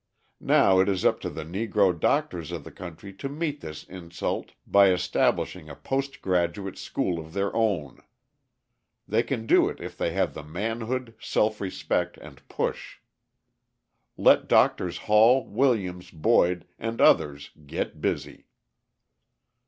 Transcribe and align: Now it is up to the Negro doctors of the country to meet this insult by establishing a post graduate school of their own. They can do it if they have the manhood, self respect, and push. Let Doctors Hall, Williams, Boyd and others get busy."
Now 0.39 0.79
it 0.79 0.89
is 0.89 1.05
up 1.05 1.19
to 1.19 1.29
the 1.29 1.43
Negro 1.45 1.93
doctors 1.99 2.51
of 2.51 2.63
the 2.63 2.71
country 2.71 3.13
to 3.13 3.29
meet 3.29 3.61
this 3.61 3.83
insult 3.83 4.53
by 4.65 4.89
establishing 4.91 5.69
a 5.69 5.75
post 5.75 6.23
graduate 6.23 6.79
school 6.79 7.19
of 7.19 7.33
their 7.33 7.55
own. 7.55 8.01
They 9.07 9.21
can 9.21 9.45
do 9.45 9.69
it 9.69 9.79
if 9.79 9.95
they 9.95 10.11
have 10.13 10.33
the 10.33 10.41
manhood, 10.41 11.13
self 11.19 11.61
respect, 11.61 12.17
and 12.17 12.41
push. 12.49 12.97
Let 14.17 14.47
Doctors 14.47 14.97
Hall, 15.05 15.45
Williams, 15.47 16.09
Boyd 16.09 16.65
and 16.79 16.99
others 16.99 17.51
get 17.67 18.01
busy." 18.01 18.47